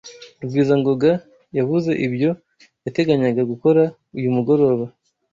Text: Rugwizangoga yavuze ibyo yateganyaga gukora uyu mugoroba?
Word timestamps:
Rugwizangoga 0.41 1.11
yavuze 1.57 1.91
ibyo 2.05 2.29
yateganyaga 2.85 3.41
gukora 3.51 3.83
uyu 4.17 4.29
mugoroba? 4.35 4.85